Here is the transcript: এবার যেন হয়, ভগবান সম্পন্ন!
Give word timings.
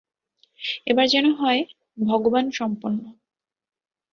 এবার 0.87 1.05
যেন 1.07 1.25
হয়, 1.33 1.61
ভগবান 2.01 2.45
সম্পন্ন! 2.51 3.01